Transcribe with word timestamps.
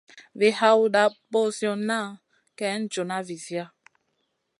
Wi 0.39 0.47
hawta 0.59 1.01
ɓozioŋa 1.31 1.99
kay 2.57 2.73
joona 2.91 3.17
viziya. 3.27 3.65